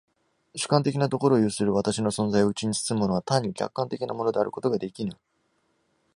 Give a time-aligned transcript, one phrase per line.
[0.55, 5.15] 主観的なところを有する私の存在をうちに包むものは単に客観的なものであることができぬ。